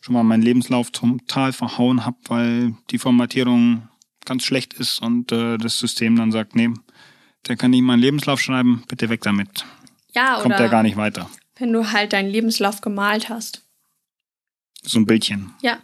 [0.00, 3.88] schon mal meinen Lebenslauf total verhauen habe, weil die Formatierung
[4.26, 6.70] ganz schlecht ist und äh, das System dann sagt, nee,
[7.46, 9.64] der kann nicht meinen Lebenslauf schreiben, bitte weg damit.
[10.14, 11.30] Ja, Kommt oder der gar nicht weiter.
[11.58, 13.62] wenn du halt deinen Lebenslauf gemalt hast.
[14.82, 15.52] So ein Bildchen.
[15.62, 15.78] Ja.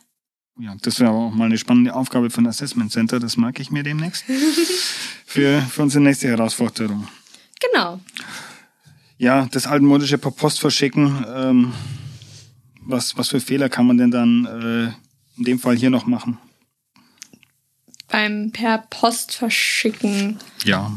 [0.59, 3.71] Ja, das wäre auch mal eine spannende Aufgabe für ein Assessment Center, das merke ich
[3.71, 4.25] mir demnächst.
[5.27, 7.09] für, für unsere nächste Herausforderung.
[7.61, 8.01] Genau.
[9.17, 11.25] Ja, das altmodische per Post verschicken.
[11.35, 11.73] Ähm,
[12.81, 16.39] was, was für Fehler kann man denn dann äh, in dem Fall hier noch machen?
[18.13, 20.93] Beim per Post verschicken Ja,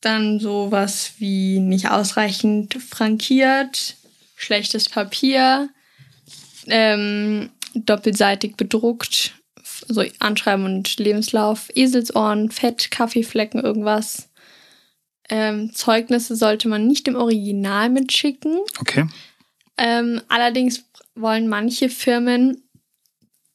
[0.00, 3.96] dann sowas wie nicht ausreichend frankiert,
[4.36, 5.68] schlechtes Papier,
[6.68, 9.34] ähm, doppelseitig bedruckt,
[9.88, 14.30] so Anschreiben und Lebenslauf, Eselsohren, Fett, Kaffeeflecken, irgendwas.
[15.28, 18.60] Ähm, Zeugnisse sollte man nicht im Original mitschicken.
[18.80, 19.06] okay.
[19.76, 20.84] Ähm, allerdings
[21.14, 22.62] wollen manche Firmen,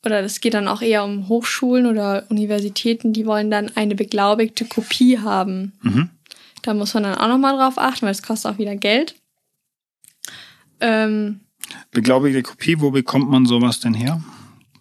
[0.05, 4.65] oder das geht dann auch eher um Hochschulen oder Universitäten, die wollen dann eine beglaubigte
[4.65, 5.73] Kopie haben.
[5.81, 6.09] Mhm.
[6.61, 9.15] Da muss man dann auch nochmal drauf achten, weil es kostet auch wieder Geld.
[10.79, 11.41] Ähm,
[11.91, 14.21] Beglaubigte Kopie, wo bekommt man sowas denn her?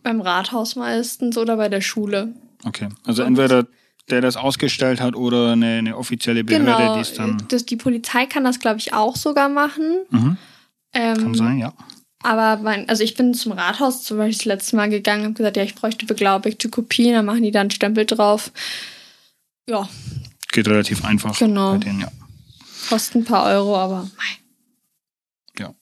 [0.05, 2.33] beim Rathaus meistens oder bei der Schule.
[2.65, 2.89] Okay.
[3.05, 3.67] Also entweder
[4.11, 6.95] der das ausgestellt hat oder eine, eine offizielle Behörde, genau.
[6.95, 7.43] die es dann.
[7.49, 10.05] Das, die Polizei kann das, glaube ich, auch sogar machen.
[10.11, 10.37] Mhm,
[10.93, 11.73] Ähm, kann sein, ja.
[12.25, 15.35] Aber mein, also ich bin zum Rathaus zum Beispiel das letzte Mal gegangen und habe
[15.35, 18.51] gesagt, ja, ich bräuchte beglaubigte Kopien, dann machen die da einen Stempel drauf.
[19.69, 19.89] Ja,
[20.51, 21.39] Geht relativ einfach.
[21.39, 21.77] Genau.
[21.79, 22.09] Denen, ja.
[22.89, 25.59] kostet ein paar Euro, aber mei.
[25.59, 25.75] ja.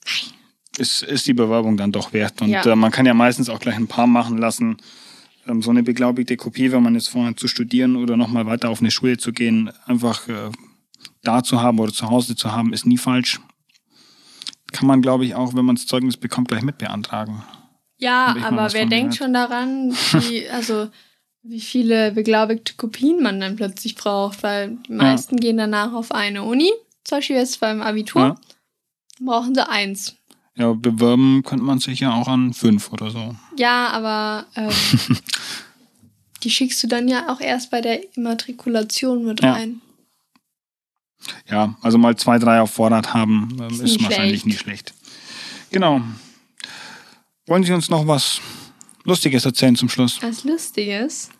[0.79, 2.41] Ist, ist die Bewerbung dann doch wert.
[2.41, 2.65] Und Ja.
[2.65, 4.79] äh, man kann ja meistens auch gleich ein paar machen lassen.
[5.47, 8.81] Ähm, so eine beglaubigte Kopie, wenn man jetzt vorhat zu studieren oder nochmal weiter auf
[8.81, 10.51] eine Schule zu gehen, einfach äh,
[11.23, 13.39] da zu haben oder zu Hause zu haben, ist nie falsch.
[14.73, 17.43] Kann man, glaube ich, auch, wenn man das Zeugnis bekommt, gleich mit beantragen.
[17.99, 19.17] Ja, aber wer denkt gehört.
[19.17, 20.89] schon daran, wie, also
[21.45, 26.43] wie viele beglaubigte Kopien man dann plötzlich braucht, weil die meisten gehen danach auf eine
[26.45, 26.71] Uni,
[27.05, 28.35] zum Beispiel jetzt beim Abitur, Ja.
[29.21, 30.17] brauchen sie eins.
[30.57, 33.35] Ja, bewerben könnte man sich ja auch an fünf oder so.
[33.57, 34.71] Ja, aber ähm,
[36.43, 39.53] die schickst du dann ja auch erst bei der Immatrikulation mit Ja.
[39.53, 39.81] rein.
[41.51, 44.47] Ja, also mal zwei, drei auf Vorrat haben, ähm, Ist ist, nie wahrscheinlich schlecht.
[44.47, 44.95] nie schlecht.
[45.71, 46.01] Genau.
[47.47, 48.41] Wollen Sie uns noch was
[49.05, 50.19] Lustiges erzählen zum Schluss?
[50.23, 51.31] Was Lustiges.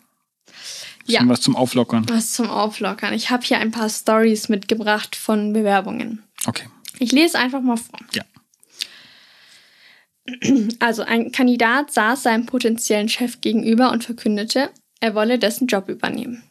[1.05, 1.21] Ja.
[1.21, 1.27] Ja.
[1.27, 2.05] Was zum Auflockern.
[2.09, 3.13] Was zum Auflockern.
[3.13, 6.23] Ich habe hier ein paar Stories mitgebracht von Bewerbungen.
[6.45, 6.67] Okay.
[6.99, 7.99] Ich lese einfach mal vor.
[8.13, 8.23] Ja.
[10.79, 14.69] Also ein Kandidat saß seinem potenziellen Chef gegenüber und verkündete,
[15.01, 16.43] er wolle dessen Job übernehmen.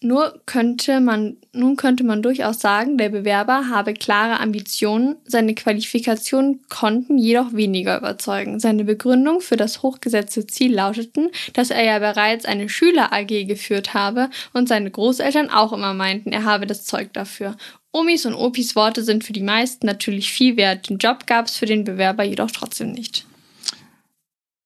[0.00, 6.60] Nur könnte man, nun könnte man durchaus sagen, der Bewerber habe klare Ambitionen, seine Qualifikationen
[6.68, 8.60] konnten jedoch weniger überzeugen.
[8.60, 14.30] Seine Begründung für das hochgesetzte Ziel lauteten, dass er ja bereits eine Schüler-AG geführt habe
[14.52, 17.56] und seine Großeltern auch immer meinten, er habe das Zeug dafür.
[17.90, 21.56] Omis und Opis Worte sind für die meisten natürlich viel wert, den Job gab es
[21.56, 23.26] für den Bewerber jedoch trotzdem nicht.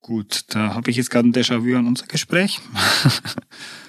[0.03, 2.61] Gut, da habe ich jetzt gerade ein Déjà-vu an unser Gespräch.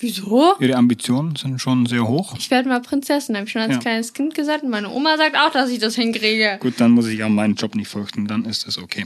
[0.00, 0.54] Wieso?
[0.60, 2.34] Ihre Ambitionen sind schon sehr hoch.
[2.38, 3.78] Ich werde mal Prinzessin, habe ich schon als Ja.
[3.78, 4.62] kleines Kind gesagt.
[4.62, 6.58] Und meine Oma sagt auch, dass ich das hinkriege.
[6.60, 9.04] Gut, dann muss ich ja meinen Job nicht fürchten, dann ist es okay.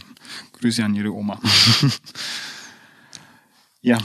[0.61, 1.40] Grüße an Ihre Oma.
[3.81, 3.98] ja.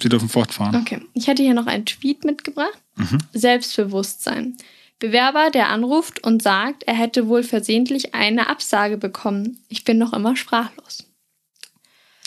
[0.00, 0.74] Sie dürfen fortfahren.
[0.76, 2.78] Okay, ich hätte hier noch einen Tweet mitgebracht.
[2.96, 3.18] Mhm.
[3.32, 4.56] Selbstbewusstsein.
[4.98, 9.62] Bewerber, der anruft und sagt, er hätte wohl versehentlich eine Absage bekommen.
[9.68, 11.04] Ich bin noch immer sprachlos.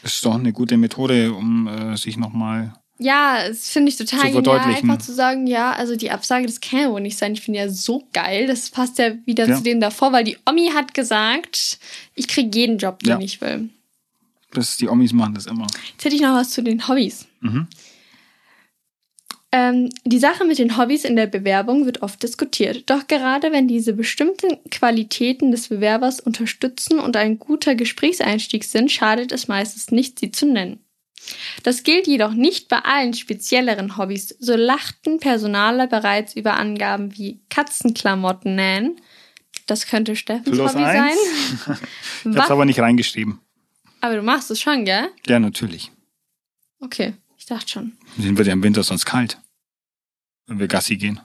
[0.02, 2.74] Das ist doch eine gute Methode, um äh, sich nochmal.
[3.04, 6.62] Ja, das finde ich total Zu genial, einfach zu sagen, ja, also die Absage, das
[6.62, 7.34] kann ja wohl nicht sein.
[7.34, 8.46] Ich finde ja so geil.
[8.46, 9.58] Das passt ja wieder Ja.
[9.58, 11.80] zu dem davor, weil die Omi hat gesagt,
[12.14, 13.20] ich kriege jeden Job, den Ja.
[13.20, 13.70] ich will.
[14.54, 15.66] Das, die Omis machen das immer.
[15.94, 17.26] Jetzt hätte ich noch was zu den Hobbys.
[17.40, 17.68] Mhm.
[19.54, 22.90] Ähm, die Sache mit den Hobbys in der Bewerbung wird oft diskutiert.
[22.90, 29.32] Doch gerade wenn diese bestimmten Qualitäten des Bewerbers unterstützen und ein guter Gesprächseinstieg sind, schadet
[29.32, 30.80] es meistens nicht, sie zu nennen.
[31.64, 34.36] Das gilt jedoch nicht bei allen spezielleren Hobbys.
[34.40, 39.00] So lachten Personaler bereits über Angaben wie Katzenklamotten nähen.
[39.68, 41.16] Das könnte Steffens Plus Hobby eins.
[41.66, 41.78] sein.
[42.24, 43.40] Ich habe es aber nicht reingeschrieben.
[44.02, 45.10] Aber du machst es schon, gell?
[45.28, 45.92] Ja, natürlich.
[46.80, 47.98] Okay, ich dachte schon.
[48.18, 49.40] Sind wird ja im Winter sonst kalt.
[50.48, 51.20] Wenn wir Gassi gehen.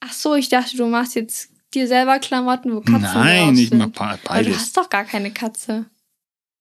[0.00, 3.78] Ach so, ich dachte, du machst jetzt dir selber Klamotten, wo Katzen Nein, ich sind.
[3.78, 4.56] mach pa- Aber du beides.
[4.58, 5.86] hast doch gar keine Katze.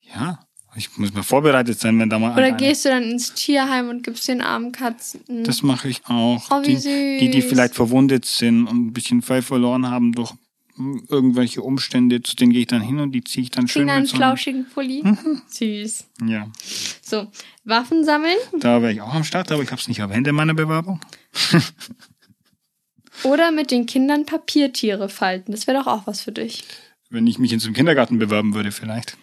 [0.02, 0.40] Ja,
[0.76, 4.04] ich muss mal vorbereitet sein, wenn da mal Oder gehst du dann ins Tierheim und
[4.04, 5.44] gibst den armen Katzen.
[5.44, 6.52] Das mache ich auch.
[6.52, 7.50] Oh, wie die, die, die süß.
[7.50, 10.34] vielleicht verwundet sind und ein bisschen Fell verloren haben durch
[10.76, 13.86] hm, irgendwelche Umstände, zu denen gehe ich dann hin und die ziehe ich dann Kriegen
[13.86, 15.02] schön einen mit so flauschigen Pulli.
[15.04, 15.42] Mhm.
[15.48, 16.06] Süß.
[16.28, 16.48] Ja,
[17.02, 17.28] So,
[17.64, 20.36] Waffen sammeln da wäre ich auch am Start, aber ich habe es nicht erwähnt in
[20.36, 21.00] meiner Bewerbung.
[23.24, 25.52] oder mit den Kindern Papiertiere falten.
[25.52, 26.64] Das wäre doch auch was für dich.
[27.10, 29.18] Wenn ich mich in so einem Kindergarten bewerben würde, vielleicht.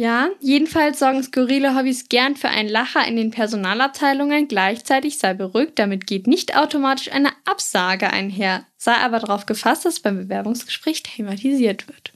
[0.00, 4.48] Ja, jedenfalls sorgen skurrile Hobbys gern für einen Lacher in den Personalabteilungen.
[4.48, 8.64] Gleichzeitig sei beruhigt, damit geht nicht automatisch eine Absage einher.
[8.78, 12.14] Sei aber darauf gefasst, dass beim Bewerbungsgespräch thematisiert wird.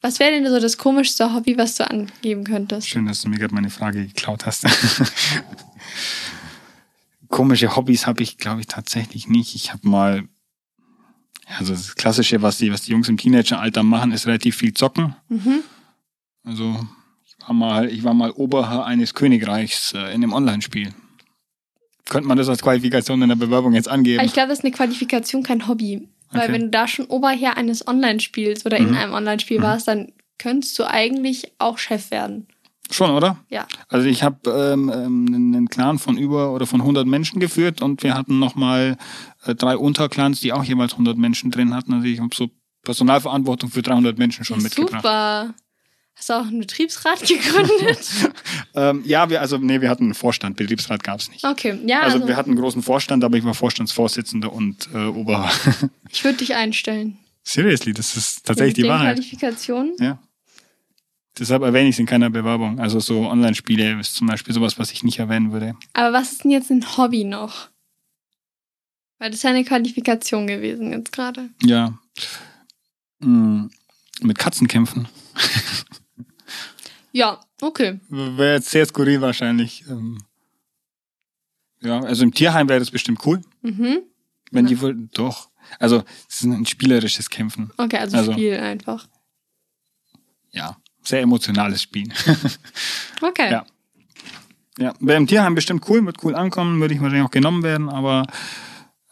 [0.00, 2.88] Was wäre denn so das komischste Hobby, was du angeben könntest?
[2.88, 4.64] Schön, dass du mir gerade meine Frage geklaut hast.
[7.28, 9.54] Komische Hobbys habe ich, glaube ich, tatsächlich nicht.
[9.54, 10.22] Ich habe mal,
[11.58, 15.14] also das Klassische, was die, was die Jungs im Teenageralter machen, ist relativ viel zocken.
[15.28, 15.62] Mhm.
[16.44, 16.78] Also
[17.24, 20.92] ich war mal, ich war mal Oberherr eines Königreichs äh, in einem Online-Spiel.
[22.06, 24.22] Könnte man das als Qualifikation in der Bewerbung jetzt angeben?
[24.24, 26.08] Ich glaube, das ist eine Qualifikation, kein Hobby.
[26.30, 26.52] Weil Okay.
[26.52, 28.96] wenn du da schon Oberherr eines Online-Spiels oder in Mhm.
[28.96, 29.62] einem Online-Spiel Mhm.
[29.62, 32.46] warst, dann könntest du eigentlich auch Chef werden.
[32.90, 33.38] Schon, oder?
[33.48, 33.66] Ja.
[33.88, 38.02] Also ich habe ähm, ähm, einen Clan von über oder von 100 Menschen geführt und
[38.02, 38.98] wir hatten nochmal
[39.46, 41.94] äh, drei Unterclans, die auch jeweils 100 Menschen drin hatten.
[41.94, 42.50] Also ich habe so
[42.82, 45.02] Personalverantwortung für 300 Menschen schon Ja, mitgebracht.
[45.02, 45.54] Super.
[46.16, 48.00] Hast du auch einen Betriebsrat gegründet?
[48.76, 51.44] Ähm, ja, wir also nee, wir hatten einen Vorstand, Betriebsrat gab's nicht.
[51.44, 55.06] Okay, ja, Also, also, wir hatten einen großen Vorstand, aber ich war Vorstandsvorsitzender und äh,
[55.06, 55.48] Ober.
[56.10, 57.16] ich würde dich einstellen.
[57.44, 59.14] Seriously, das ist tatsächlich die Wahrheit.
[59.14, 59.94] Qualifikationen.
[60.00, 60.18] Ja.
[61.38, 62.80] Deshalb erwähne ich es in keiner Bewerbung.
[62.80, 65.76] Also so Online-Spiele ist zum Beispiel sowas, was ich nicht erwähnen würde.
[65.92, 67.68] Aber was ist denn jetzt ein Hobby noch?
[69.18, 71.50] Weil das ist ja eine Qualifikation gewesen jetzt gerade.
[71.62, 71.96] Ja.
[73.22, 73.70] Hm,
[74.20, 75.08] mit Katzen kämpfen.
[77.16, 78.00] Ja, okay.
[78.08, 79.84] Wäre jetzt sehr skurril wahrscheinlich.
[79.88, 80.18] Ähm,
[81.80, 83.40] ja, also im Tierheim wäre das bestimmt cool.
[83.62, 84.00] Mhm.
[84.50, 84.68] Wenn Ja.
[84.70, 85.48] die wollten, doch.
[85.78, 87.70] Also, es ist ein spielerisches Kämpfen.
[87.76, 89.06] Okay, also, Also- Spiel einfach.
[90.50, 92.08] Ja, sehr emotionales Spiel.
[93.22, 93.50] Okay.
[93.50, 93.64] Ja.
[94.76, 97.88] Ja, wäre im Tierheim bestimmt cool, wird cool ankommen, würde ich wahrscheinlich auch genommen werden,
[97.88, 98.26] aber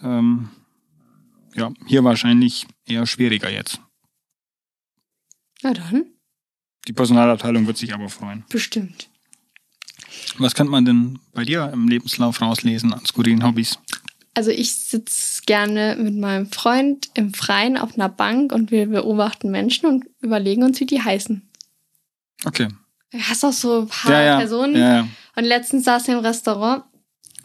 [0.03, 0.51] ähm,
[1.55, 3.81] ja, hier wahrscheinlich eher schwieriger jetzt.
[5.63, 6.07] Na dann,
[6.89, 8.45] Die Personalabteilung wird sich aber freuen.
[8.49, 9.09] bestimmt.
[10.39, 13.79] Was könnte man denn bei dir im Lebenslauf rauslesen an skurrilen Hobbys?
[14.35, 19.51] Also ich sitze gerne mit meinem Freund im Freien auf einer Bank und wir beobachten
[19.51, 21.43] Menschen und überlegen uns, wie die heißen.
[22.45, 22.69] Okay.
[23.11, 24.39] Du hast auch so ein paar Ja, ja.
[24.39, 24.77] Personen.
[24.77, 25.07] Ja.
[25.37, 26.85] Und letztens saß er im Restaurant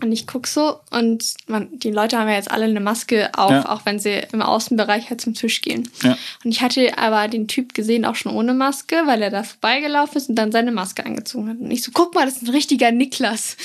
[0.02, 3.52] und ich guck so und man, die Leute haben ja jetzt alle eine Maske auf,
[3.52, 3.70] Ja.
[3.70, 5.90] auch wenn sie im Außenbereich halt zum Tisch gehen.
[6.04, 6.18] Ja.
[6.44, 10.18] Und ich hatte aber den Typ gesehen, auch schon ohne Maske, weil er da vorbeigelaufen
[10.18, 11.58] ist und dann seine Maske angezogen hat.
[11.60, 13.58] Und ich so, guck mal, das ist ein richtiger Niklas.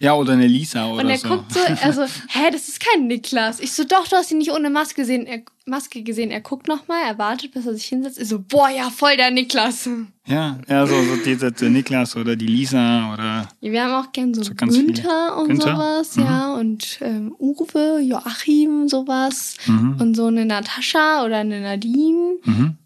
[0.00, 1.28] ja, oder eine Lisa oder Und er so.
[1.28, 3.60] guckt so, also, hä, das ist kein Niklas.
[3.60, 5.26] Ich so, doch, du hast ihn nicht ohne Maske gesehen.
[5.26, 6.30] Er, Maske gesehen.
[6.30, 8.20] Er guckt nochmal, er wartet, bis er sich hinsetzt.
[8.20, 9.88] Ich so, boah, ja, voll der Niklas.
[10.26, 14.34] Ja, ja, so, so dieser der Niklas oder die Lisa oder Wir haben auch gern
[14.34, 14.52] so, So.
[14.54, 15.74] Günther und Günther?
[15.74, 16.22] sowas, Mhm.
[16.22, 16.52] ja.
[16.54, 19.56] Und ähm, Uwe, Joachim, sowas.
[19.66, 19.96] mhm.
[20.00, 22.34] Und so eine Natascha oder eine Nadine.
[22.44, 22.76] Mhm.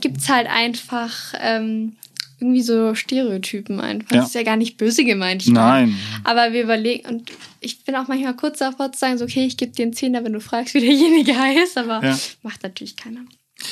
[0.00, 1.96] Gibt's halt einfach ähm,
[2.40, 4.10] irgendwie so Stereotypen einfach.
[4.12, 4.18] Ja.
[4.18, 5.42] Das ist ja gar nicht böse gemeint.
[5.42, 5.96] ich Nein.
[6.24, 9.56] Aber wir überlegen, und ich bin auch manchmal kurz davor zu sagen, so, okay, ich
[9.56, 12.18] gebe dir einen Zehner, wenn du fragst, wie derjenige heißt, aber Ja.
[12.42, 13.20] macht natürlich keiner.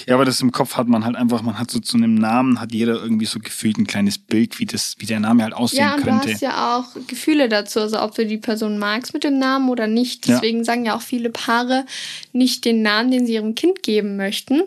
[0.06, 2.60] Ja, aber das im Kopf hat man halt einfach, man hat so zu einem Namen,
[2.60, 5.78] hat jeder irgendwie so gefühlt ein kleines Bild, wie das, wie der Name halt aussehen
[5.78, 6.26] Ja, und könnte.
[6.26, 9.70] du hast ja auch Gefühle dazu, also ob du die Person magst mit dem Namen
[9.70, 10.26] oder nicht.
[10.28, 10.34] Ja.
[10.34, 11.86] Deswegen sagen ja auch viele Paare
[12.34, 14.60] nicht den Namen, den sie ihrem Kind geben möchten,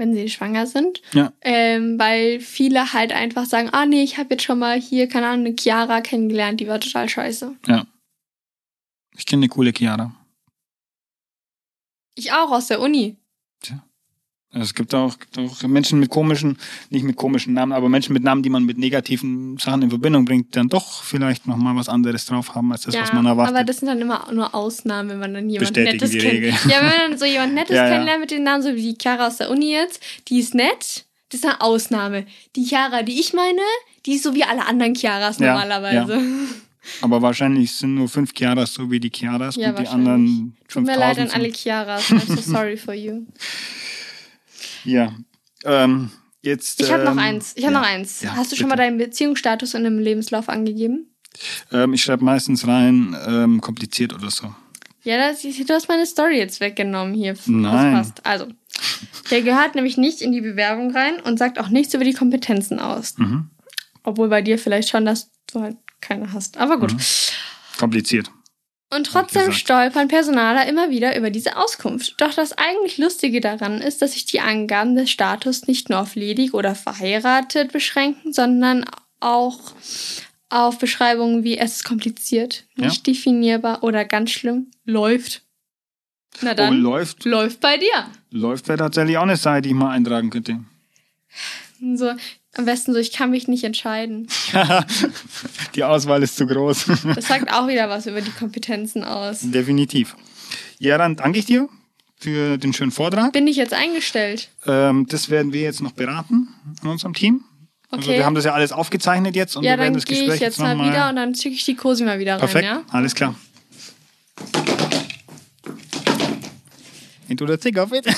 [0.00, 1.02] wenn sie schwanger sind.
[1.12, 1.32] Ja.
[1.42, 5.28] Ähm, weil viele halt einfach sagen, ah nee, ich habe jetzt schon mal hier, keine
[5.28, 7.54] Ahnung, eine Chiara kennengelernt, die war total scheiße.
[7.66, 7.86] Ja.
[9.16, 10.16] Ich kenne eine coole Chiara.
[12.16, 13.19] Ich auch aus der Uni.
[14.52, 16.58] Es gibt auch, gibt auch Menschen mit komischen,
[16.90, 20.24] nicht mit komischen Namen, aber Menschen mit Namen, die man mit negativen Sachen in Verbindung
[20.24, 23.54] bringt, die dann doch vielleicht nochmal was anderes drauf haben, als das, was man erwartet.
[23.54, 26.64] aber das sind dann immer nur Ausnahmen, wenn man dann jemand Bestätigen Nettes kennt.
[26.72, 27.90] Ja, wenn man dann so jemand Nettes Ja, ja.
[27.92, 31.04] kennenlernt mit den Namen, so wie die Chiara aus der Uni jetzt, die ist nett,
[31.28, 32.26] das ist eine Ausnahme.
[32.56, 33.60] Die Chiara, die ich meine,
[34.04, 36.20] die ist so wie alle anderen Chiaras Ja, normalerweise.
[37.02, 40.82] aber wahrscheinlich sind nur fünf Chiaras so wie die Chiaras Ja, und die anderen Tut
[40.82, 41.52] mir leid 5000 an alle.
[41.52, 42.10] Chiaras.
[42.10, 43.26] I'm so sorry for you.
[44.84, 45.12] Ja.
[45.64, 46.10] Ähm,
[46.42, 46.80] jetzt.
[46.80, 47.58] Ich habe noch ähm, ist.
[47.58, 47.80] Ich habe ja.
[47.80, 48.22] noch eins.
[48.22, 48.78] Ja, Hast du schon bitte.
[48.78, 51.14] mal deinen Beziehungsstatus in einem Lebenslauf angegeben?
[51.72, 54.54] Ähm, ich schreibe meistens rein, ähm, kompliziert oder so.
[55.02, 57.34] Ja, das, du hast meine Story jetzt weggenommen hier.
[57.46, 57.94] Nein.
[57.94, 58.26] Das passt.
[58.26, 58.48] Also,
[59.30, 62.80] der gehört nämlich nicht in die Bewerbung rein und sagt auch nichts über die Kompetenzen
[62.80, 63.16] aus.
[63.16, 63.50] Mhm.
[64.02, 66.58] Obwohl bei dir vielleicht schon, dass du halt keine hast.
[66.58, 66.94] Aber gut.
[67.78, 68.30] Kompliziert.
[68.92, 72.14] Und trotzdem stolpern Personaler immer wieder über diese Auskunft.
[72.18, 76.16] Doch das eigentlich Lustige daran ist, dass sich die Angaben des Status nicht nur auf
[76.16, 78.84] ledig oder verheiratet beschränken, sondern
[79.20, 79.60] auch
[80.48, 82.86] auf Beschreibungen wie es ist kompliziert, Ja.
[82.86, 85.42] nicht definierbar oder ganz schlimm, läuft.
[86.40, 87.24] Na Oh, dann, läuft.
[87.24, 88.06] läuft bei dir.
[88.30, 90.58] Läuft wäre tatsächlich auch eine Seite, die ich mal eintragen könnte.
[91.94, 92.12] So,
[92.56, 94.26] am besten so, ich kann mich nicht entscheiden.
[95.74, 96.86] die Auswahl ist zu groß.
[97.14, 99.38] Das sagt auch wieder was über die Kompetenzen aus.
[99.42, 100.16] Definitiv.
[100.78, 101.68] Ja, dann danke ich dir
[102.16, 103.32] für den schönen Vortrag.
[103.32, 104.50] Bin ich jetzt eingestellt?
[104.66, 106.48] Ähm, das werden wir jetzt noch beraten
[106.82, 107.44] in unserem Team.
[107.90, 108.18] Also Okay.
[108.18, 110.36] wir haben das ja alles aufgezeichnet jetzt und Ja, wir werden dann das gehe Gespräch
[110.36, 112.82] ich jetzt mal noch wieder und dann schicke ich die Cosi mal wieder Perfekt, rein,
[112.86, 112.92] ja?
[112.92, 113.34] alles klar.
[117.28, 118.04] Into the thick of it.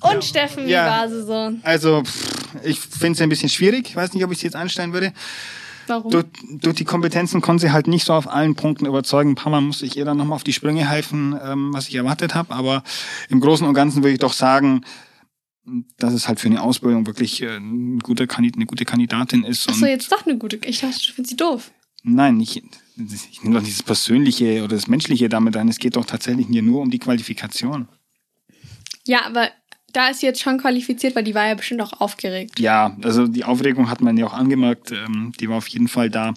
[0.00, 0.86] Und Steffen, wie Ja.
[0.86, 1.52] war sie so?
[1.62, 2.02] Also,
[2.64, 3.88] ich finde es ein bisschen schwierig.
[3.88, 5.12] Ich weiß nicht, ob ich sie jetzt einstellen würde.
[5.86, 6.10] Warum?
[6.10, 6.26] Durch,
[6.60, 9.30] durch die Kompetenzen konnte sie halt nicht so auf allen Punkten überzeugen.
[9.30, 11.94] Ein paar Mal musste ich ihr dann nochmal auf die Sprünge helfen, ähm, was ich
[11.96, 12.54] erwartet habe.
[12.54, 12.82] Aber
[13.28, 14.84] im Großen und Ganzen würde ich doch sagen,
[15.98, 19.68] dass es halt für eine Ausbildung wirklich äh, eine gute, Kandid eine gute Kandidatin ist.
[19.68, 20.56] Achso, jetzt doch eine gute.
[20.64, 21.70] Ich dachte, du findest sie doof.
[22.02, 22.62] Nein, nicht,
[22.96, 25.68] ich nehme doch dieses Persönliche oder das Menschliche damit ein.
[25.68, 27.88] Es geht doch tatsächlich hier nur um die Qualifikation.
[29.06, 29.50] Ja, aber
[29.92, 32.58] da ist sie jetzt schon qualifiziert, weil die war ja bestimmt auch aufgeregt.
[32.58, 36.10] Ja, also die Aufregung hat man ja auch angemerkt, ähm, die war auf jeden Fall
[36.10, 36.34] da.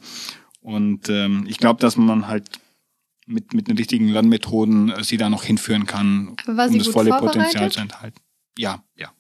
[0.62, 2.48] Und ähm, ich glaube, dass man halt
[3.26, 7.10] mit, mit den richtigen Lernmethoden äh, sie da noch hinführen kann, um das volle?
[7.12, 8.20] Potenzial zu enthalten.
[8.58, 9.12] Ja, ja,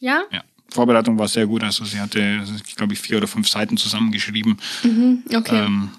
[0.00, 0.22] Ja?
[0.30, 0.42] ja.
[0.70, 1.62] Vorbereitung war sehr gut.
[1.62, 2.42] Also sie hatte,
[2.74, 5.64] glaube ich, vier oder fünf Seiten zusammengeschrieben Mhm, okay.
[5.66, 5.90] ähm,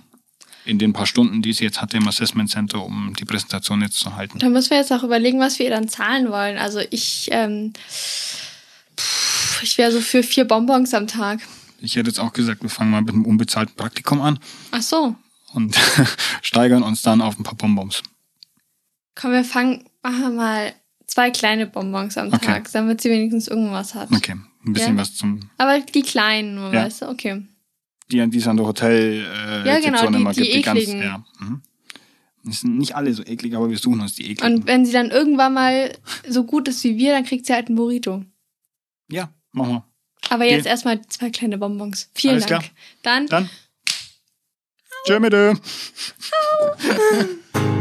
[0.65, 3.97] in den paar Stunden, die sie jetzt hatte im Assessment Center, um die Präsentation jetzt
[3.97, 4.39] zu halten.
[4.39, 6.57] Da müssen wir jetzt auch überlegen, was wir ihr dann zahlen wollen.
[6.57, 7.73] Also ich, ähm,
[8.97, 11.39] pff, ich wäre so für vier Bonbons am Tag.
[11.81, 14.39] Ich hätte jetzt auch gesagt, wir fangen mal mit einem unbezahlten Praktikum an
[14.71, 15.15] Ach so.
[15.53, 15.75] und
[16.41, 18.01] steigern uns dann auf ein paar Bonbons.
[19.13, 20.73] Komm, wir fangen, machen mal
[21.07, 22.45] zwei kleine Bonbons am Okay.
[22.45, 24.11] Tag, damit sie wenigstens irgendwas hat.
[24.11, 24.35] Okay,
[24.65, 25.01] ein bisschen Ja.
[25.01, 26.85] was zum, Aber die kleinen nur, Ja.
[26.85, 27.09] weißt du?
[27.09, 27.45] Okay.
[28.11, 30.85] Die, die es an der Hotel äh, Ja, genau, die- immer die gibt, die ganz,
[30.87, 31.23] ja.
[31.39, 31.61] Mhm.
[32.43, 34.57] Die sind nicht alle so eklig, aber wir suchen uns die ekligen.
[34.59, 35.91] Und wenn sie dann irgendwann mal
[36.27, 38.23] so gut ist wie wir, dann kriegt sie halt einen Burrito.
[39.09, 39.85] ja, machen wir.
[40.29, 40.69] Aber jetzt Okay.
[40.69, 42.09] erstmal zwei kleine Bonbons.
[42.15, 42.63] Vielen Alles Dank.
[42.63, 42.73] klar.
[43.03, 43.49] Dann Dann.
[45.05, 45.33] Tschö mit.